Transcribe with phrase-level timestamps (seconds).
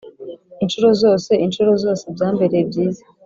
[0.63, 3.03] inshuro zose inshuro zosebyambereye byiza